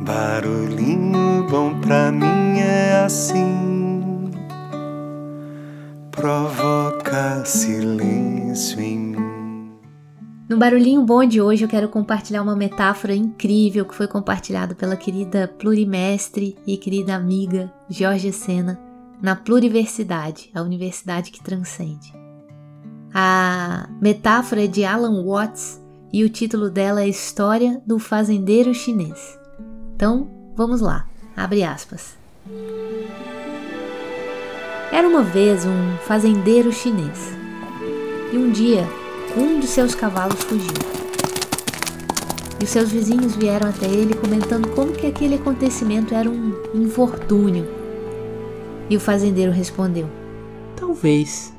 Barulhinho 0.00 1.44
bom 1.50 1.80
pra 1.80 2.12
mim 2.12 2.60
é 2.60 3.02
assim, 3.04 4.30
provoca 6.12 7.44
silêncio 7.44 8.80
em 8.80 8.98
mim. 8.98 9.72
No 10.48 10.56
Barulhinho 10.56 11.02
Bom 11.02 11.24
de 11.24 11.42
hoje 11.42 11.64
eu 11.64 11.68
quero 11.68 11.88
compartilhar 11.88 12.42
uma 12.42 12.54
metáfora 12.54 13.12
incrível 13.12 13.84
que 13.84 13.94
foi 13.94 14.06
compartilhada 14.06 14.72
pela 14.72 14.96
querida 14.96 15.48
plurimestre 15.58 16.56
e 16.64 16.76
querida 16.76 17.16
amiga 17.16 17.72
Jorge 17.90 18.32
Sena 18.32 18.78
na 19.20 19.34
Pluriversidade, 19.34 20.48
a 20.54 20.62
universidade 20.62 21.32
que 21.32 21.42
transcende. 21.42 22.12
A 23.12 23.88
metáfora 24.00 24.64
é 24.64 24.68
de 24.68 24.84
Alan 24.84 25.24
Watts 25.24 25.82
e 26.12 26.22
o 26.22 26.30
título 26.30 26.70
dela 26.70 27.02
é 27.02 27.08
História 27.08 27.82
do 27.84 27.98
Fazendeiro 27.98 28.72
Chinês. 28.72 29.36
Então, 29.98 30.28
vamos 30.54 30.80
lá. 30.80 31.06
Abre 31.36 31.64
aspas. 31.64 32.16
Era 34.92 35.08
uma 35.08 35.24
vez 35.24 35.66
um 35.66 35.96
fazendeiro 36.06 36.70
chinês. 36.70 37.36
E 38.32 38.38
um 38.38 38.48
dia, 38.48 38.88
um 39.36 39.58
de 39.58 39.66
seus 39.66 39.96
cavalos 39.96 40.40
fugiu. 40.44 40.70
E 42.60 42.62
os 42.62 42.70
seus 42.70 42.92
vizinhos 42.92 43.34
vieram 43.34 43.68
até 43.68 43.86
ele 43.86 44.14
comentando 44.14 44.68
como 44.68 44.92
que 44.92 45.04
aquele 45.04 45.34
acontecimento 45.34 46.14
era 46.14 46.30
um 46.30 46.54
infortúnio. 46.72 47.66
E 48.88 48.96
o 48.96 49.00
fazendeiro 49.00 49.50
respondeu: 49.50 50.08
Talvez. 50.76 51.52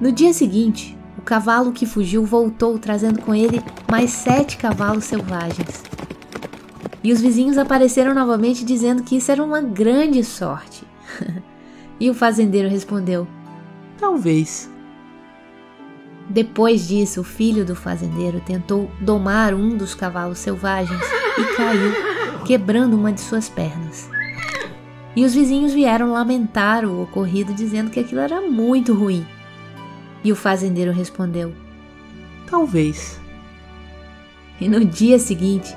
No 0.00 0.12
dia 0.12 0.32
seguinte, 0.32 0.96
o 1.18 1.22
cavalo 1.22 1.72
que 1.72 1.86
fugiu 1.86 2.24
voltou 2.24 2.78
trazendo 2.78 3.20
com 3.20 3.34
ele 3.34 3.60
mais 3.90 4.12
sete 4.12 4.56
cavalos 4.56 5.02
selvagens. 5.02 5.95
E 7.06 7.12
os 7.12 7.20
vizinhos 7.20 7.56
apareceram 7.56 8.12
novamente 8.12 8.64
dizendo 8.64 9.04
que 9.04 9.18
isso 9.18 9.30
era 9.30 9.40
uma 9.40 9.60
grande 9.60 10.24
sorte. 10.24 10.82
e 12.00 12.10
o 12.10 12.14
fazendeiro 12.14 12.68
respondeu: 12.68 13.28
Talvez. 13.96 14.68
Depois 16.28 16.88
disso, 16.88 17.20
o 17.20 17.22
filho 17.22 17.64
do 17.64 17.76
fazendeiro 17.76 18.42
tentou 18.44 18.90
domar 19.00 19.54
um 19.54 19.76
dos 19.76 19.94
cavalos 19.94 20.40
selvagens 20.40 21.00
e 21.38 21.56
caiu, 21.56 21.92
quebrando 22.44 22.96
uma 22.96 23.12
de 23.12 23.20
suas 23.20 23.48
pernas. 23.48 24.10
E 25.14 25.24
os 25.24 25.32
vizinhos 25.32 25.72
vieram 25.72 26.10
lamentar 26.10 26.84
o 26.84 27.02
ocorrido, 27.04 27.54
dizendo 27.54 27.88
que 27.88 28.00
aquilo 28.00 28.20
era 28.20 28.40
muito 28.40 28.92
ruim. 28.92 29.24
E 30.24 30.32
o 30.32 30.34
fazendeiro 30.34 30.90
respondeu: 30.90 31.54
Talvez. 32.50 33.20
E 34.60 34.68
no 34.68 34.84
dia 34.84 35.20
seguinte, 35.20 35.72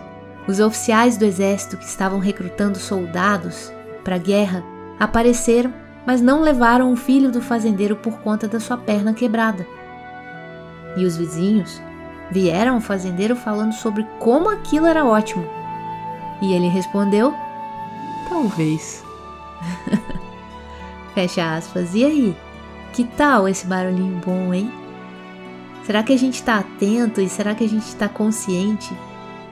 os 0.50 0.60
oficiais 0.60 1.16
do 1.16 1.26
exército 1.26 1.78
que 1.78 1.86
estavam 1.86 2.18
recrutando 2.18 2.80
soldados 2.80 3.72
para 4.04 4.16
a 4.16 4.20
guerra 4.20 4.64
apareceram, 5.00 5.72
mas 6.08 6.22
não 6.22 6.42
levaram 6.42 6.92
o 6.92 6.96
filho 6.96 7.32
do 7.32 7.40
fazendeiro 7.40 7.96
por 7.96 8.18
conta 8.22 8.48
da 8.48 8.60
sua 8.60 8.76
perna 8.76 9.14
quebrada. 9.14 9.64
E 10.98 11.06
os 11.06 11.16
vizinhos 11.16 11.80
vieram 12.32 12.74
ao 12.74 12.82
fazendeiro 12.82 13.36
falando 13.36 13.74
sobre 13.74 14.08
como 14.18 14.50
aquilo 14.50 14.88
era 14.88 15.06
ótimo. 15.06 15.48
E 16.42 16.52
ele 16.52 16.68
respondeu: 16.68 17.32
Talvez. 18.28 19.04
Fecha 21.14 21.58
aspas. 21.58 21.94
E 21.94 22.04
aí? 22.04 22.38
Que 22.92 23.04
tal 23.04 23.48
esse 23.48 23.68
barulhinho 23.68 24.20
bom, 24.26 24.52
hein? 24.52 24.74
Será 25.86 26.02
que 26.02 26.14
a 26.14 26.18
gente 26.18 26.36
está 26.36 26.58
atento 26.58 27.22
e 27.22 27.30
será 27.30 27.54
que 27.54 27.64
a 27.64 27.70
gente 27.70 27.86
está 27.86 28.10
consciente 28.10 28.92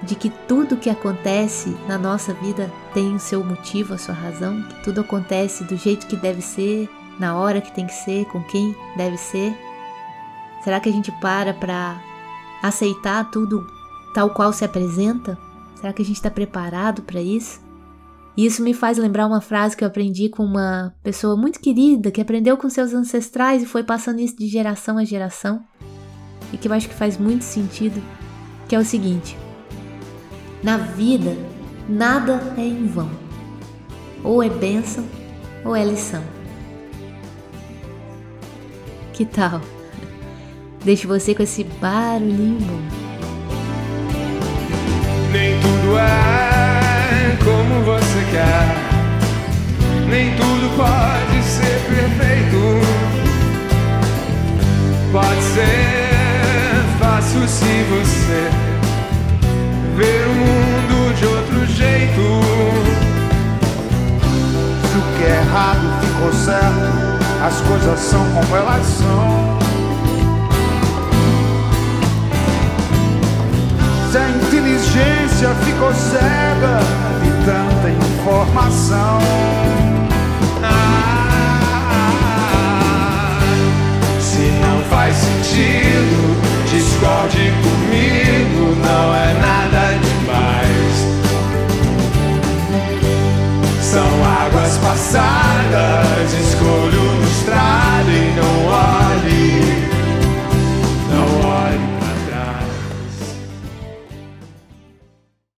de 0.03 0.15
que 0.15 0.29
tudo 0.47 0.77
que 0.77 0.89
acontece 0.89 1.75
na 1.87 1.97
nossa 1.97 2.33
vida 2.33 2.71
tem 2.93 3.15
o 3.15 3.19
seu 3.19 3.43
motivo, 3.43 3.93
a 3.93 3.97
sua 3.97 4.13
razão, 4.13 4.61
que 4.63 4.83
tudo 4.83 5.01
acontece 5.01 5.63
do 5.63 5.75
jeito 5.75 6.07
que 6.07 6.15
deve 6.15 6.41
ser, 6.41 6.89
na 7.19 7.35
hora 7.35 7.61
que 7.61 7.73
tem 7.73 7.87
que 7.87 7.93
ser, 7.93 8.25
com 8.25 8.43
quem 8.43 8.75
deve 8.95 9.17
ser? 9.17 9.57
Será 10.63 10.79
que 10.79 10.89
a 10.89 10.91
gente 10.91 11.11
para 11.13 11.53
para 11.53 11.99
aceitar 12.61 13.29
tudo 13.31 13.65
tal 14.13 14.29
qual 14.29 14.53
se 14.53 14.63
apresenta? 14.63 15.37
Será 15.75 15.93
que 15.93 16.01
a 16.01 16.05
gente 16.05 16.17
está 16.17 16.29
preparado 16.29 17.01
para 17.01 17.21
isso? 17.21 17.65
E 18.35 18.45
isso 18.45 18.61
me 18.61 18.73
faz 18.73 18.99
lembrar 18.99 19.25
uma 19.25 19.41
frase 19.41 19.75
que 19.75 19.83
eu 19.83 19.87
aprendi 19.87 20.29
com 20.29 20.43
uma 20.43 20.93
pessoa 21.01 21.35
muito 21.35 21.59
querida 21.59 22.11
que 22.11 22.21
aprendeu 22.21 22.55
com 22.55 22.69
seus 22.69 22.93
ancestrais 22.93 23.63
e 23.63 23.65
foi 23.65 23.83
passando 23.83 24.19
isso 24.19 24.37
de 24.37 24.47
geração 24.47 24.99
a 24.99 25.03
geração 25.03 25.63
e 26.53 26.57
que 26.57 26.67
eu 26.67 26.73
acho 26.73 26.87
que 26.87 26.93
faz 26.93 27.17
muito 27.17 27.43
sentido, 27.43 28.01
que 28.67 28.75
é 28.75 28.79
o 28.79 28.85
seguinte: 28.85 29.37
na 30.63 30.77
vida, 30.77 31.37
nada 31.87 32.53
é 32.57 32.61
em 32.61 32.87
vão. 32.87 33.09
Ou 34.23 34.41
é 34.43 34.49
bênção 34.49 35.05
ou 35.63 35.75
é 35.75 35.83
lição. 35.83 36.23
Que 39.13 39.25
tal? 39.25 39.61
Deixo 40.83 41.07
você 41.07 41.33
com 41.35 41.43
esse 41.43 41.63
barulhinho 41.63 42.59
bom. 42.61 42.81
Nem 45.31 45.59
tudo 45.59 45.97
é 45.97 47.37
como 47.43 47.83
você 47.83 48.23
quer, 48.31 48.77
nem 50.09 50.31
tudo 50.35 50.69
pode 50.77 51.43
ser 51.43 51.79
perfeito. 51.89 52.27
Pode 55.11 55.41
ser 55.41 56.99
fácil 56.99 57.47
se 57.47 57.83
você 57.89 58.76
ver 59.97 60.27
o 60.27 60.33
mundo 60.33 61.13
de 61.15 61.25
outro 61.25 61.65
jeito. 61.65 62.21
Se 64.85 64.95
o 64.95 65.01
que 65.17 65.23
é 65.23 65.37
errado 65.41 65.85
ficou 66.01 66.31
certo, 66.33 67.17
as 67.43 67.59
coisas 67.61 67.99
são 67.99 68.23
como 68.31 68.55
elas 68.55 68.85
são. 68.85 69.57
Se 74.11 74.17
a 74.17 74.29
inteligência 74.29 75.49
ficou 75.65 75.91
cega 75.93 76.79
de 77.23 77.31
tanta 77.43 77.89
informação. 77.89 79.19
Ah, 80.63 81.77
se 84.21 84.51
não 84.61 84.79
faz 84.91 85.15
sentido, 85.15 86.37
discorde 86.69 87.51
comigo, 87.63 87.96
passadas. 94.97 96.56